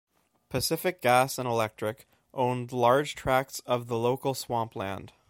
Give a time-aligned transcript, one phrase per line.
[0.49, 5.13] Pacific Gas and Electric owned large tracts of the local swampland.